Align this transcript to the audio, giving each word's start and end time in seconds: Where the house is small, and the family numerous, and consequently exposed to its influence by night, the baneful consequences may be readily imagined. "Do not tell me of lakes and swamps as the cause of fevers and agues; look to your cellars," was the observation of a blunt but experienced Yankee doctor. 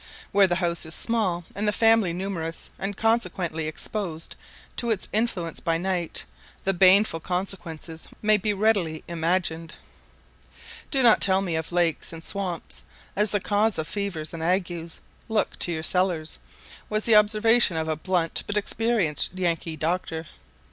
Where 0.31 0.47
the 0.47 0.55
house 0.55 0.83
is 0.87 0.95
small, 0.95 1.45
and 1.53 1.67
the 1.67 1.71
family 1.71 2.11
numerous, 2.11 2.71
and 2.79 2.97
consequently 2.97 3.67
exposed 3.67 4.35
to 4.77 4.89
its 4.89 5.07
influence 5.13 5.59
by 5.59 5.77
night, 5.77 6.25
the 6.63 6.73
baneful 6.73 7.19
consequences 7.19 8.07
may 8.19 8.37
be 8.37 8.51
readily 8.51 9.03
imagined. 9.07 9.75
"Do 10.89 11.03
not 11.03 11.21
tell 11.21 11.43
me 11.43 11.55
of 11.55 11.71
lakes 11.71 12.11
and 12.11 12.23
swamps 12.23 12.81
as 13.15 13.29
the 13.29 13.39
cause 13.39 13.77
of 13.77 13.87
fevers 13.87 14.33
and 14.33 14.41
agues; 14.41 14.99
look 15.29 15.59
to 15.59 15.71
your 15.71 15.83
cellars," 15.83 16.39
was 16.89 17.05
the 17.05 17.15
observation 17.15 17.77
of 17.77 17.87
a 17.87 17.95
blunt 17.95 18.41
but 18.47 18.57
experienced 18.57 19.33
Yankee 19.35 19.75
doctor. 19.77 20.25